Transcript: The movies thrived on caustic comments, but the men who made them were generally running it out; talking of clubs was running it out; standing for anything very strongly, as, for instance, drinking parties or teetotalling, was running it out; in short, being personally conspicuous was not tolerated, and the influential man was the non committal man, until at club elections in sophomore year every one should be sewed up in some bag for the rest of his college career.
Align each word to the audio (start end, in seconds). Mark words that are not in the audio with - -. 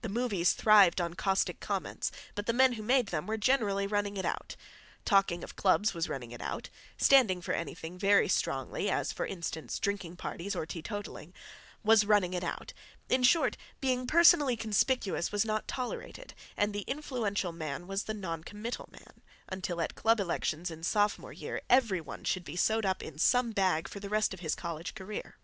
The 0.00 0.08
movies 0.08 0.54
thrived 0.54 1.00
on 1.00 1.14
caustic 1.14 1.60
comments, 1.60 2.10
but 2.34 2.46
the 2.46 2.52
men 2.52 2.72
who 2.72 2.82
made 2.82 3.06
them 3.14 3.28
were 3.28 3.36
generally 3.36 3.86
running 3.86 4.16
it 4.16 4.24
out; 4.24 4.56
talking 5.04 5.44
of 5.44 5.54
clubs 5.54 5.94
was 5.94 6.08
running 6.08 6.32
it 6.32 6.40
out; 6.42 6.68
standing 6.98 7.40
for 7.40 7.52
anything 7.52 7.96
very 7.96 8.28
strongly, 8.28 8.90
as, 8.90 9.12
for 9.12 9.24
instance, 9.24 9.78
drinking 9.78 10.16
parties 10.16 10.56
or 10.56 10.66
teetotalling, 10.66 11.32
was 11.84 12.04
running 12.04 12.34
it 12.34 12.42
out; 12.42 12.72
in 13.08 13.22
short, 13.22 13.56
being 13.80 14.04
personally 14.08 14.56
conspicuous 14.56 15.30
was 15.30 15.44
not 15.44 15.68
tolerated, 15.68 16.34
and 16.56 16.72
the 16.74 16.82
influential 16.88 17.52
man 17.52 17.86
was 17.86 18.02
the 18.02 18.14
non 18.14 18.42
committal 18.42 18.88
man, 18.90 19.22
until 19.48 19.80
at 19.80 19.94
club 19.94 20.18
elections 20.18 20.72
in 20.72 20.82
sophomore 20.82 21.32
year 21.32 21.62
every 21.70 22.00
one 22.00 22.24
should 22.24 22.42
be 22.44 22.56
sewed 22.56 22.84
up 22.84 23.00
in 23.00 23.16
some 23.16 23.52
bag 23.52 23.86
for 23.86 24.00
the 24.00 24.08
rest 24.10 24.34
of 24.34 24.40
his 24.40 24.56
college 24.56 24.92
career. 24.96 25.36